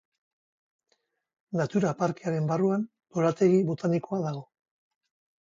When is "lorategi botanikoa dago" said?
3.19-4.43